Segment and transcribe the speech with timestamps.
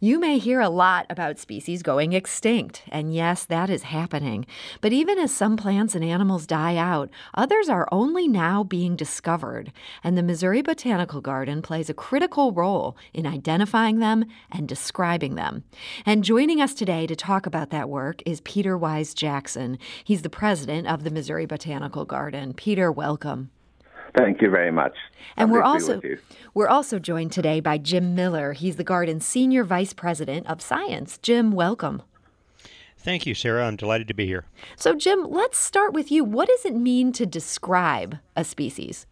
[0.00, 4.46] You may hear a lot about species going extinct, and yes, that is happening.
[4.80, 9.72] But even as some plants and animals die out, others are only now being discovered,
[10.04, 15.64] and the Missouri Botanical Garden plays a critical role in identifying them and describing them.
[16.06, 19.80] And joining us today to talk about that work is Peter Wyse Jackson.
[20.04, 22.54] He's the president of the Missouri Botanical Garden.
[22.54, 23.50] Peter, welcome.
[24.16, 24.94] Thank you very much.
[25.36, 26.00] And we're also
[26.54, 28.52] we're also joined today by Jim Miller.
[28.52, 31.18] He's the garden's senior vice president of science.
[31.18, 32.02] Jim, welcome.
[32.96, 33.66] Thank you, Sarah.
[33.66, 34.44] I'm delighted to be here.
[34.76, 36.24] So, Jim, let's start with you.
[36.24, 39.06] What does it mean to describe a species?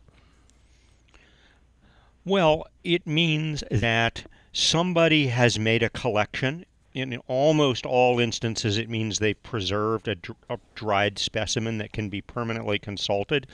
[2.24, 6.66] Well, it means that somebody has made a collection.
[6.92, 10.16] In almost all instances, it means they've preserved a,
[10.50, 13.46] a dried specimen that can be permanently consulted.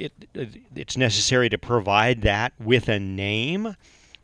[0.00, 0.12] It,
[0.74, 3.76] it's necessary to provide that with a name.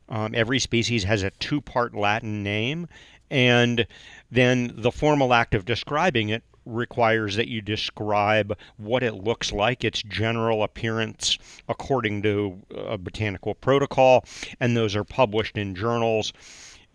[0.08, 2.88] Um, every species has a two part Latin name,
[3.30, 3.86] and
[4.30, 9.84] then the formal act of describing it requires that you describe what it looks like,
[9.84, 11.38] its general appearance
[11.68, 14.24] according to a botanical protocol,
[14.60, 16.32] and those are published in journals.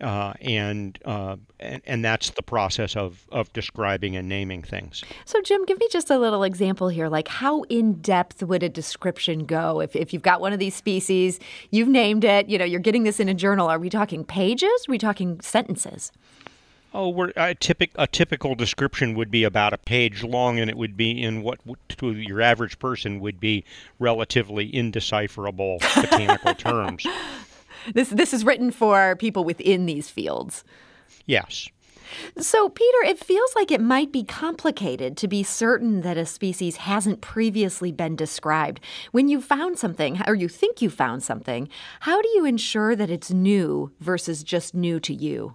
[0.02, 5.04] Uh, and, uh, and and that's the process of, of describing and naming things.
[5.24, 7.08] So, Jim, give me just a little example here.
[7.08, 9.80] Like, how in depth would a description go?
[9.80, 11.38] If, if you've got one of these species,
[11.70, 13.68] you've named it, you know, you're getting this in a journal.
[13.68, 14.86] Are we talking pages?
[14.88, 16.10] Are we talking sentences?
[16.94, 20.76] Oh, we're, a, typic, a typical description would be about a page long, and it
[20.76, 21.58] would be in what
[21.96, 23.64] to your average person would be
[23.98, 27.06] relatively indecipherable botanical terms.
[27.94, 30.64] This this is written for people within these fields.
[31.26, 31.68] Yes.
[32.38, 36.76] So, Peter, it feels like it might be complicated to be certain that a species
[36.76, 38.80] hasn't previously been described.
[39.12, 41.68] When you found something, or you think you found something,
[42.00, 45.54] how do you ensure that it's new versus just new to you?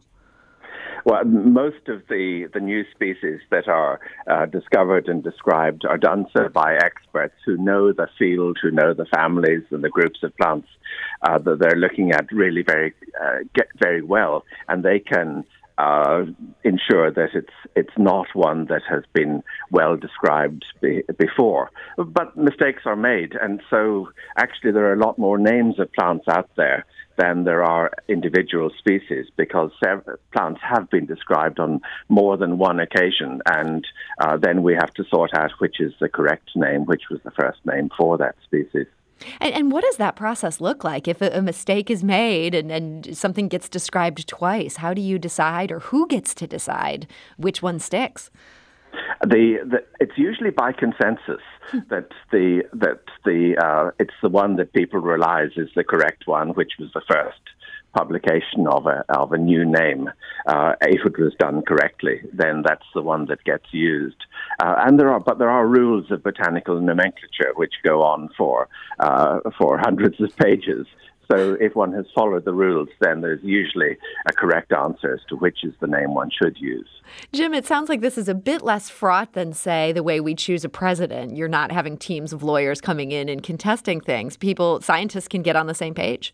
[1.08, 6.26] Well, most of the, the new species that are uh, discovered and described are done
[6.36, 10.36] so by experts who know the field, who know the families and the groups of
[10.36, 10.68] plants
[11.22, 15.46] uh, that they're looking at really very uh, get very well, and they can
[15.78, 16.26] uh,
[16.66, 21.72] ensure that it's it's not one that has been well described be, before.
[21.98, 26.26] But mistakes are made, and so actually there are a lot more names of plants
[26.28, 26.86] out there
[27.18, 29.72] than there are individual species because
[30.32, 33.86] plants have been described on more than one occasion, and
[34.20, 37.32] uh, then we have to sort out which is the correct name, which was the
[37.32, 38.88] first name for that species.
[39.40, 41.08] And, and what does that process look like?
[41.08, 45.18] If a, a mistake is made and, and something gets described twice, how do you
[45.18, 47.08] decide, or who gets to decide
[47.38, 48.30] which one sticks?
[49.22, 51.42] The, the it's usually by consensus
[51.90, 56.50] that the that the uh, it's the one that people realize is the correct one,
[56.50, 57.40] which was the first
[57.94, 60.10] publication of a of a new name.
[60.46, 64.22] Uh, if it was done correctly, then that's the one that gets used.
[64.60, 68.68] Uh, and there are but there are rules of botanical nomenclature which go on for
[69.00, 70.86] uh, for hundreds of pages.
[71.30, 73.98] So if one has followed the rules, then there's usually
[74.28, 76.88] a correct answer as to which is the name one should use.
[77.34, 80.36] Jim, it sounds like this is a bit less fraught than, say, the way we
[80.36, 81.36] choose a president.
[81.36, 84.38] You're not having teams of lawyers coming in and contesting things.
[84.38, 86.34] People, scientists can get on the same page.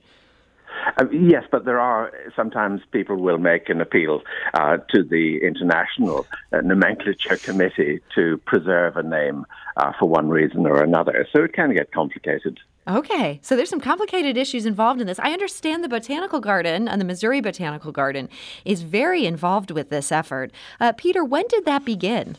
[0.98, 4.22] Uh, yes, but there are sometimes people will make an appeal
[4.54, 9.46] uh, to the International uh, Nomenclature Committee to preserve a name
[9.78, 11.28] uh, for one reason or another.
[11.32, 12.60] So it can get complicated.
[12.88, 15.20] Okay, so there's some complicated issues involved in this.
[15.20, 18.28] I understand the Botanical Garden and the Missouri Botanical Garden
[18.66, 20.52] is very involved with this effort.
[20.82, 22.36] Uh, Peter, when did that begin?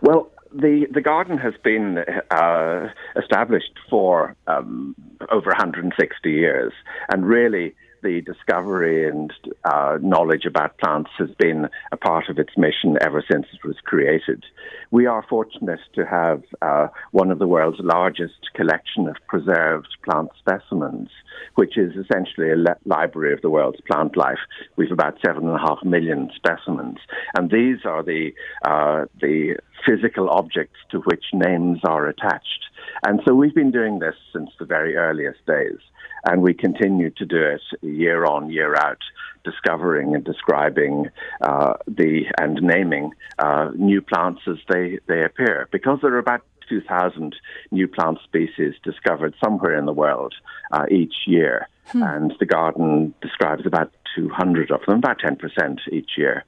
[0.00, 1.98] Well, the the garden has been
[2.30, 4.94] uh, established for um,
[5.30, 6.72] over 160 years,
[7.10, 9.32] and really the discovery and
[9.64, 13.76] uh, knowledge about plants has been a part of its mission ever since it was
[13.84, 14.44] created.
[14.90, 20.30] We are fortunate to have uh, one of the world's largest collection of preserved plant
[20.38, 21.08] specimens,
[21.54, 24.38] which is essentially a le- library of the world's plant life.
[24.76, 26.98] We've about seven and a half million specimens,
[27.36, 28.32] and these are the
[28.64, 29.56] uh, the
[29.86, 32.64] physical objects to which names are attached.
[33.06, 35.78] And so we've been doing this since the very earliest days,
[36.24, 38.98] and we continue to do it year on, year out,
[39.44, 41.10] discovering and describing
[41.40, 45.68] uh, the and naming uh, new plants as they, they appear.
[45.72, 47.34] Because there are about 2,000
[47.70, 50.34] new plant species discovered somewhere in the world
[50.70, 52.02] uh, each year, hmm.
[52.02, 56.44] and the garden describes about 200 of them, about 10% each year.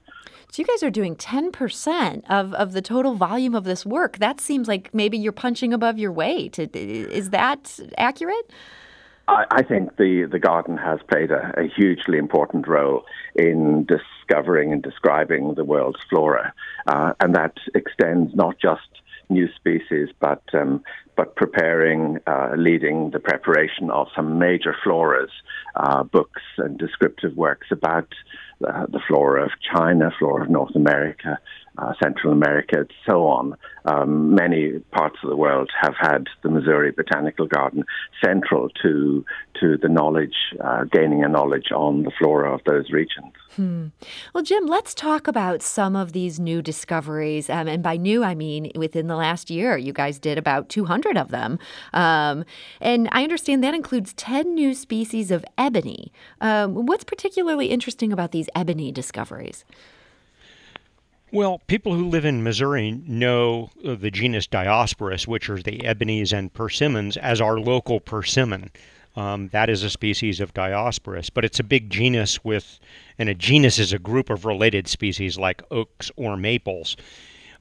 [0.50, 4.19] So you guys are doing 10% of, of the total volume of this work.
[4.19, 6.59] That seems like maybe you're punching above your weight.
[6.61, 8.50] Is that accurate?
[9.29, 13.05] I, I think the, the garden has played a, a, hugely important role
[13.35, 16.53] in discovering and describing the world's flora.
[16.87, 18.88] Uh, and that extends not just
[19.29, 20.82] new species, but um,
[21.17, 25.31] but preparing, uh, leading the preparation of some major floras,
[25.77, 28.09] uh, books and descriptive works about
[28.67, 31.38] uh, the flora of China, flora of North America,
[31.79, 33.56] uh, Central America, so on.
[33.87, 37.85] Um, many parts of the world have had the Missouri Botanical Garden
[38.25, 39.25] central to
[39.61, 43.32] to the knowledge, uh, gaining a knowledge on the flora of those regions.
[43.56, 43.88] Hmm.
[44.35, 47.49] Well, Jim, let's talk about some of these new discoveries.
[47.49, 51.17] Um, and by new, I mean within the last year, you guys did about 200
[51.17, 51.59] of them.
[51.93, 52.44] Um,
[52.81, 56.12] and I understand that includes 10 new species of ebony.
[56.41, 59.65] Um, what's particularly interesting about these ebony discoveries?
[61.34, 66.54] Well, people who live in Missouri know the genus Diospyros, which are the ebonies and
[66.54, 68.70] persimmons, as our local persimmon.
[69.16, 72.78] Um, that is a species of Diospyros, but it's a big genus with,
[73.19, 76.96] and a genus is a group of related species like oaks or maples.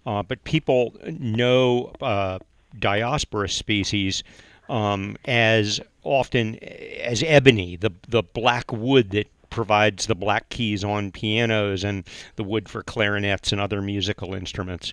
[0.05, 2.37] Uh, but people know uh,
[2.77, 4.23] Diospyros species
[4.69, 11.11] um, as often as ebony, the the black wood that provides the black keys on
[11.11, 12.03] pianos and
[12.35, 14.91] the wood for clarinets and other musical instruments.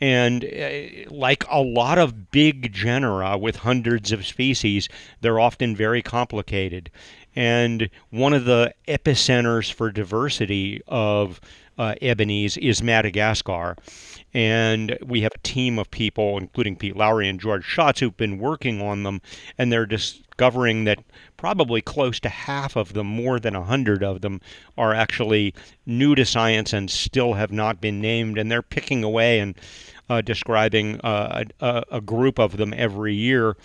[0.00, 4.88] And uh, like a lot of big genera with hundreds of species,
[5.20, 6.90] they're often very complicated.
[7.34, 11.40] And one of the epicenters for diversity of
[11.76, 13.76] uh, ebonies is Madagascar.
[14.32, 18.38] And we have a team of people, including Pete Lowry and George Schatz, who've been
[18.38, 19.20] working on them,
[19.56, 19.86] and they're
[20.38, 21.02] discovering that
[21.36, 24.40] probably close to half of them, more than a hundred of them,
[24.76, 25.52] are actually
[25.84, 28.38] new to science and still have not been named.
[28.38, 29.56] And they're picking away and
[30.08, 33.56] uh, describing uh, a, a, group of them every year.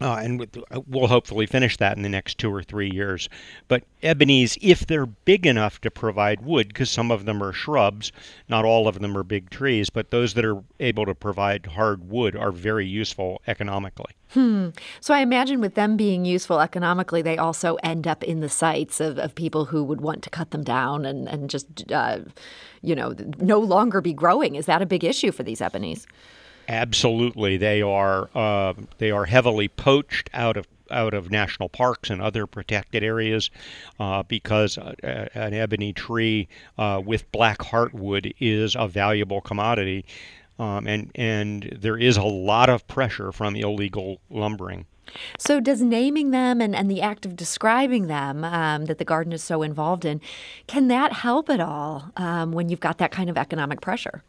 [0.00, 0.44] Uh, and
[0.88, 3.28] we'll hopefully finish that in the next two or three years.
[3.68, 8.10] But ebonies, if they're big enough to provide wood, because some of them are shrubs,
[8.48, 12.10] not all of them are big trees, but those that are able to provide hard
[12.10, 14.12] wood are very useful economically.
[14.30, 14.70] Hmm.
[14.98, 18.98] So I imagine with them being useful economically, they also end up in the sights
[19.00, 22.18] of, of people who would want to cut them down and, and just, uh,
[22.82, 24.56] you know, no longer be growing.
[24.56, 26.04] Is that a big issue for these ebonies?
[26.68, 32.20] Absolutely, they are uh, they are heavily poached out of out of national parks and
[32.22, 33.50] other protected areas
[33.98, 34.94] uh, because uh,
[35.34, 40.04] an ebony tree uh, with black heartwood is a valuable commodity,
[40.58, 44.86] um, and and there is a lot of pressure from illegal lumbering.
[45.38, 49.32] So, does naming them and, and the act of describing them um, that the garden
[49.32, 50.20] is so involved in,
[50.66, 54.22] can that help at all um, when you've got that kind of economic pressure?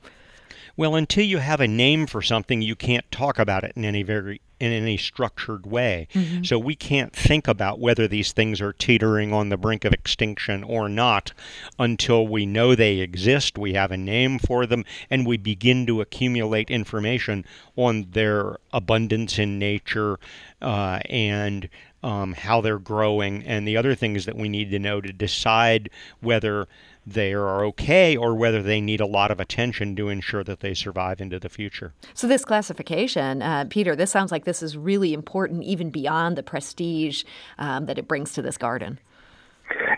[0.77, 4.03] Well, until you have a name for something, you can't talk about it in any
[4.03, 6.07] very in any structured way.
[6.13, 6.43] Mm-hmm.
[6.43, 10.63] So we can't think about whether these things are teetering on the brink of extinction
[10.63, 11.33] or not
[11.77, 15.99] until we know they exist, we have a name for them, and we begin to
[15.99, 20.19] accumulate information on their abundance in nature
[20.61, 21.67] uh, and
[22.01, 25.89] um, how they're growing and the other things that we need to know to decide
[26.21, 26.67] whether
[27.05, 30.73] they are okay or whether they need a lot of attention to ensure that they
[30.73, 31.93] survive into the future.
[32.13, 36.43] So, this classification, uh, Peter, this sounds like this is really important even beyond the
[36.43, 37.23] prestige
[37.57, 38.99] um, that it brings to this garden.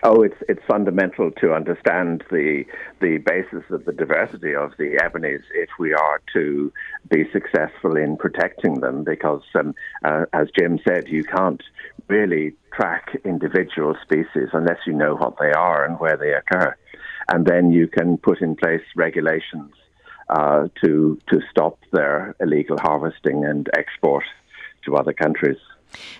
[0.03, 2.63] Oh, it's it's fundamental to understand the
[3.01, 6.71] the basis of the diversity of the ebonies if we are to
[7.09, 9.03] be successful in protecting them.
[9.03, 11.61] Because, um, uh, as Jim said, you can't
[12.07, 16.75] really track individual species unless you know what they are and where they occur
[17.29, 19.71] and then you can put in place regulations
[20.29, 24.23] uh, to to stop their illegal harvesting and export
[24.85, 25.57] to other countries.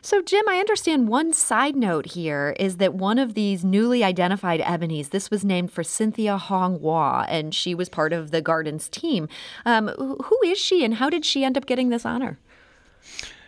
[0.01, 4.59] So, Jim, I understand one side note here is that one of these newly identified
[4.62, 9.27] ebonies, this was named for Cynthia Hong-Wa, and she was part of the garden's team.
[9.65, 12.39] Um, who is she, and how did she end up getting this honor?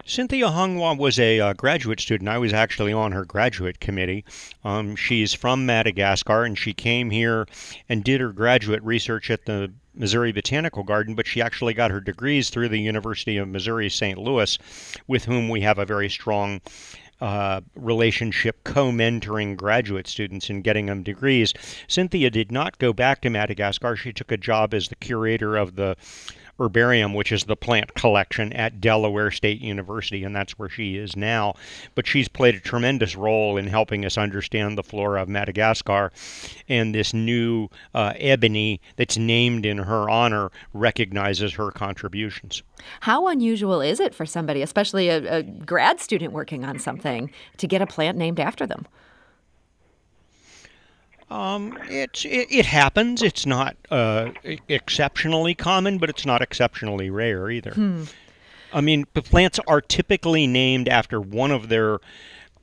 [0.09, 2.29] Cynthia Hua was a uh, graduate student.
[2.29, 4.25] I was actually on her graduate committee.
[4.63, 7.45] Um, she's from Madagascar, and she came here
[7.87, 11.99] and did her graduate research at the Missouri Botanical Garden, but she actually got her
[11.99, 14.17] degrees through the University of Missouri St.
[14.17, 14.57] Louis,
[15.07, 16.61] with whom we have a very strong
[17.21, 21.53] uh, relationship co mentoring graduate students and getting them degrees.
[21.87, 23.95] Cynthia did not go back to Madagascar.
[23.95, 25.97] She took a job as the curator of the
[26.59, 31.15] herbarium, which is the plant collection at Delaware State University, and that's where she is
[31.15, 31.55] now.
[31.95, 36.11] But she's played a tremendous role in helping us understand the flora of Madagascar,
[36.67, 42.63] and this new uh, ebony that's named in her honor recognizes her contributions.
[43.01, 47.67] How unusual is it for somebody, especially a, a grad student working on something, to
[47.67, 48.87] get a plant named after them?
[51.31, 53.21] Um, it's it, it, happens.
[53.21, 54.31] It's not uh,
[54.67, 57.71] exceptionally common, but it's not exceptionally rare either.
[57.71, 58.03] Hmm.
[58.73, 61.99] I mean, plants are typically named after one of their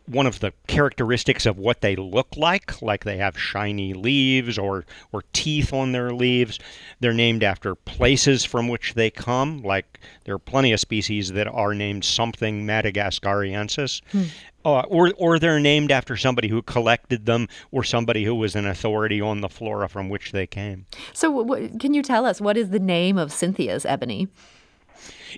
[0.06, 4.84] one of the characteristics of what they look like, like they have shiny leaves or,
[5.12, 6.58] or teeth on their leaves.
[7.00, 11.48] They're named after places from which they come, like there are plenty of species that
[11.48, 14.00] are named something Madagascariensis.
[14.12, 14.24] Hmm.
[14.64, 18.66] Uh, or, or they're named after somebody who collected them or somebody who was an
[18.66, 20.86] authority on the flora from which they came.
[21.12, 24.26] So, w- can you tell us what is the name of Cynthia's ebony?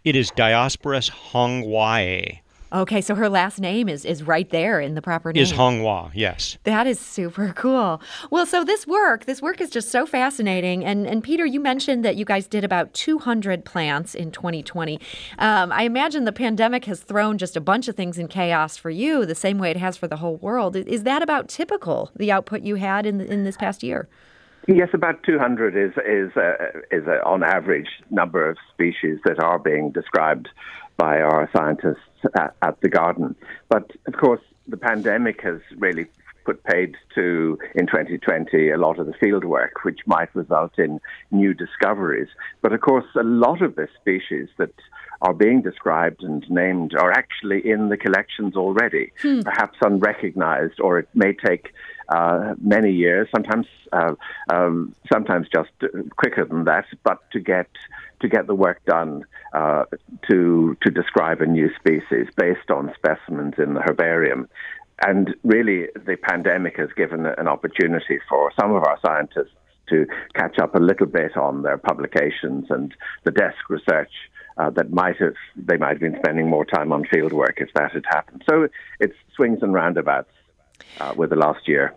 [0.02, 2.40] It is Diospyros honghuae.
[2.72, 5.42] Okay, so her last name is is right there in the proper name.
[5.42, 6.58] Is Hong-Wa, yes.
[6.64, 8.00] That is super cool.
[8.30, 10.84] Well, so this work, this work is just so fascinating.
[10.84, 15.00] And and Peter, you mentioned that you guys did about 200 plants in 2020.
[15.38, 18.90] Um, I imagine the pandemic has thrown just a bunch of things in chaos for
[18.90, 20.76] you, the same way it has for the whole world.
[20.76, 22.10] Is that about typical?
[22.16, 24.08] The output you had in in this past year?
[24.66, 26.54] Yes, about 200 is is a,
[26.94, 30.50] is a, on average number of species that are being described
[30.98, 31.96] by our scientists
[32.36, 33.34] at, at the garden.
[33.70, 36.06] But of course, the pandemic has really
[36.44, 41.00] put paid to in 2020 a lot of the field work, which might result in
[41.30, 42.28] new discoveries.
[42.62, 44.72] But of course, a lot of the species that
[45.20, 49.40] are being described and named are actually in the collections already, hmm.
[49.42, 51.72] perhaps unrecognized, or it may take
[52.08, 54.14] uh, many years, sometimes uh,
[54.50, 55.70] um, sometimes just
[56.16, 57.68] quicker than that, but to get
[58.20, 59.84] to get the work done uh,
[60.28, 64.48] to to describe a new species based on specimens in the herbarium.
[65.06, 69.54] And really, the pandemic has given an opportunity for some of our scientists
[69.90, 72.94] to catch up a little bit on their publications and
[73.24, 74.10] the desk research
[74.58, 77.68] uh, that might have they might have been spending more time on field work if
[77.74, 78.42] that had happened.
[78.48, 78.68] So
[79.00, 80.30] it's swings and roundabouts
[81.00, 81.94] uh, with the last year.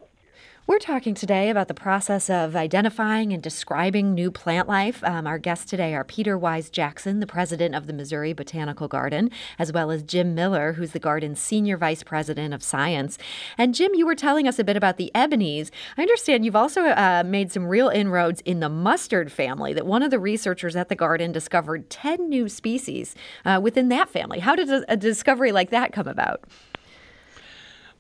[0.71, 5.03] We're talking today about the process of identifying and describing new plant life.
[5.03, 9.31] Um, our guests today are Peter Wyse Jackson, the president of the Missouri Botanical Garden,
[9.59, 13.17] as well as Jim Miller, who's the garden's senior vice president of science.
[13.57, 15.71] And Jim, you were telling us a bit about the ebonies.
[15.97, 20.03] I understand you've also uh, made some real inroads in the mustard family, that one
[20.03, 23.13] of the researchers at the garden discovered 10 new species
[23.43, 24.39] uh, within that family.
[24.39, 26.45] How did a, a discovery like that come about?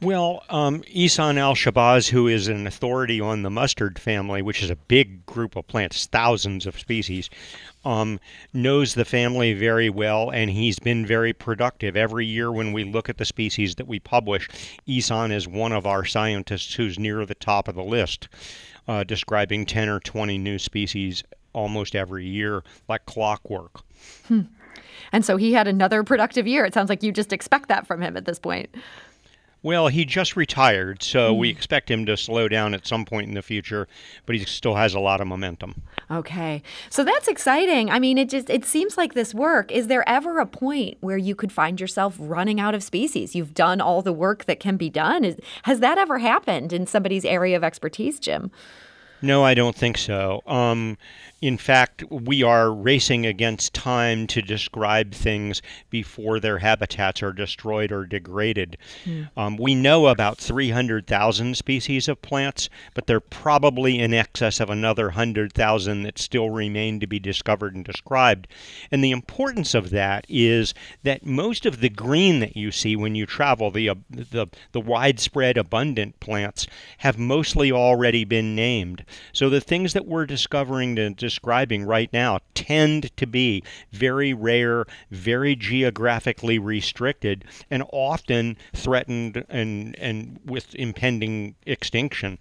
[0.01, 4.75] Well, um, Ihsan Al-Shehbaz, who is an authority on the mustard family, which is a
[4.75, 7.29] big group of plants, thousands of species,
[7.85, 8.19] um,
[8.51, 11.95] knows the family very well, and he's been very productive.
[11.95, 14.49] Every year, when we look at the species that we publish,
[14.87, 18.27] Ihsan is one of our scientists who's near the top of the list,
[18.87, 23.81] uh, describing 10 or 20 new species almost every year, like clockwork.
[24.27, 24.41] Hmm.
[25.11, 26.65] And so he had another productive year.
[26.65, 28.73] It sounds like you just expect that from him at this point.
[29.63, 31.37] Well, he just retired, so mm.
[31.37, 33.87] we expect him to slow down at some point in the future,
[34.25, 35.83] but he still has a lot of momentum.
[36.09, 36.63] Okay.
[36.89, 37.91] So that's exciting.
[37.91, 41.17] I mean, it just it seems like this work, is there ever a point where
[41.17, 43.35] you could find yourself running out of species?
[43.35, 45.23] You've done all the work that can be done.
[45.23, 48.49] Is, has that ever happened in somebody's area of expertise, Jim?
[49.21, 50.41] No, I don't think so.
[50.47, 50.97] Um,
[51.41, 57.91] in fact, we are racing against time to describe things before their habitats are destroyed
[57.91, 58.77] or degraded.
[59.05, 59.29] Mm.
[59.35, 65.05] Um, we know about 300,000 species of plants, but they're probably in excess of another
[65.05, 68.47] 100,000 that still remain to be discovered and described.
[68.91, 73.15] And the importance of that is that most of the green that you see when
[73.15, 76.67] you travel, the, uh, the, the widespread abundant plants,
[76.99, 79.03] have mostly already been named.
[79.33, 84.85] So the things that we're discovering to describing right now tend to be very rare,
[85.11, 92.37] very geographically restricted, and often threatened and, and with impending extinction.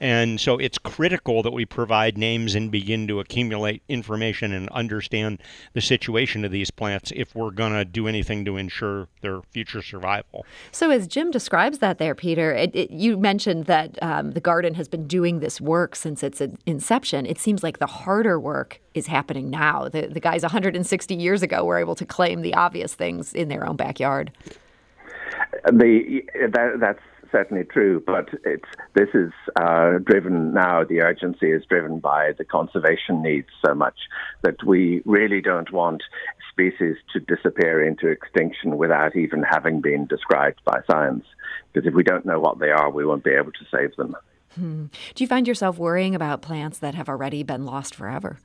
[0.00, 5.42] And so it's critical that we provide names and begin to accumulate information and understand
[5.72, 9.82] the situation of these plants if we're going to do anything to ensure their future
[9.82, 10.46] survival.
[10.70, 14.74] So, as Jim describes that there, Peter, it, it, you mentioned that um, the garden
[14.74, 17.26] has been doing this work since its inception.
[17.26, 19.88] It seems like the harder work is happening now.
[19.88, 23.66] The, the guys 160 years ago were able to claim the obvious things in their
[23.66, 24.32] own backyard.
[25.64, 30.84] The that, that's certainly true, but it's this is uh, driven now.
[30.84, 33.96] The urgency is driven by the conservation needs so much
[34.42, 36.02] that we really don't want
[36.50, 41.24] species to disappear into extinction without even having been described by science.
[41.72, 44.16] Because if we don't know what they are, we won't be able to save them.
[44.54, 44.86] Hmm.
[45.14, 48.38] Do you find yourself worrying about plants that have already been lost forever?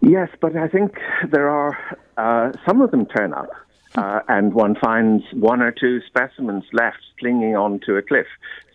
[0.00, 0.92] Yes, but I think
[1.30, 1.76] there are
[2.16, 3.50] uh, some of them turn up.
[3.96, 8.26] Uh, and one finds one or two specimens left clinging onto a cliff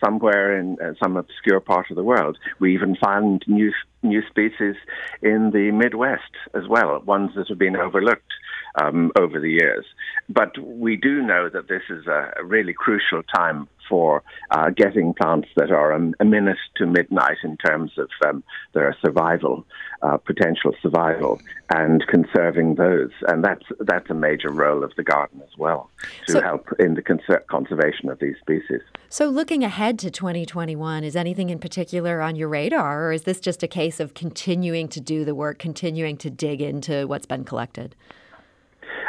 [0.03, 2.37] somewhere in uh, some obscure part of the world.
[2.59, 3.71] We even find new
[4.03, 4.75] new species
[5.21, 8.33] in the Midwest as well, ones that have been overlooked
[8.81, 9.85] um, over the years.
[10.29, 15.13] But we do know that this is a, a really crucial time for uh, getting
[15.13, 19.65] plants that are a, a, minute to midnight in terms of um, their survival,
[20.01, 21.39] uh, potential survival,
[21.69, 23.11] and conserving those.
[23.27, 25.89] And that's that's a major role of the garden as well
[26.27, 28.81] to so, help in the conser- conservation of these species.
[29.09, 33.39] So, looking ahead to 2021, is anything in particular on your radar, or is this
[33.39, 37.43] just a case of continuing to do the work, continuing to dig into what's been
[37.43, 37.95] collected?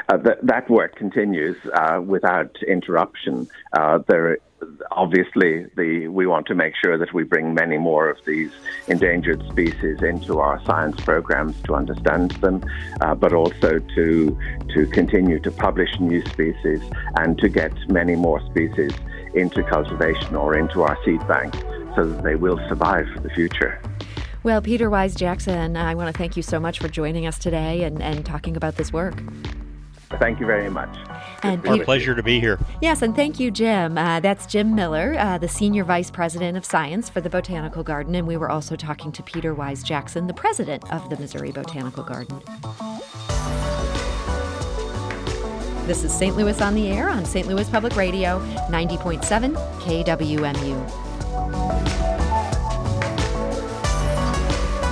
[0.08, 3.48] Uh, th- that work continues uh, without interruption.
[3.72, 4.38] Uh, there,
[4.92, 8.50] obviously, the, we want to make sure that we bring many more of these
[8.86, 12.64] endangered species into our science programs to understand them,
[13.00, 14.38] uh, but also to
[14.75, 16.80] to continue to publish new species
[17.16, 18.92] and to get many more species
[19.34, 21.54] into cultivation or into our seed bank
[21.97, 23.80] so that they will survive for the future.
[24.42, 27.82] Well, Peter Wyse Jackson, I want to thank you so much for joining us today
[27.82, 29.21] and, and talking about this work.
[30.19, 30.97] Thank you very much.
[31.42, 32.58] And Peter, Our pleasure to be here.
[32.80, 33.99] Yes, and thank you, Jim.
[33.99, 38.14] Uh, that's Jim Miller, uh, the Senior Vice President of Science for the Botanical Garden.
[38.14, 42.04] And we were also talking to Peter Wyse Jackson, the President of the Missouri Botanical
[42.04, 42.40] Garden.
[45.86, 46.36] This is St.
[46.36, 47.47] Louis on the Air on St.
[47.47, 48.40] Louis Public Radio,
[48.71, 51.05] 90.7 KWMU.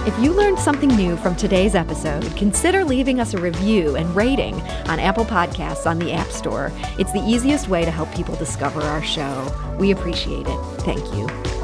[0.06, 4.54] If you learned something new from today's episode, consider leaving us a review and rating
[4.86, 6.70] on Apple Podcasts on the App Store.
[6.98, 9.50] It's the easiest way to help people discover our show.
[9.78, 10.58] We appreciate it.
[10.82, 11.63] Thank you.